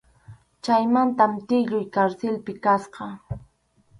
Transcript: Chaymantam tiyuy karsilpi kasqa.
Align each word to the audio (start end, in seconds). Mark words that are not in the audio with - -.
Chaymantam 0.67 1.33
tiyuy 1.51 1.85
karsilpi 1.97 2.53
kasqa. 2.63 3.05